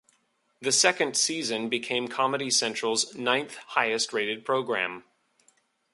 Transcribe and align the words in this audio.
The 0.59 0.71
second 0.71 1.15
season 1.15 1.69
became 1.69 2.07
Comedy 2.07 2.49
Central's 2.49 3.13
ninth 3.13 3.57
highest 3.57 4.13
rated 4.13 4.43
program. 4.43 5.03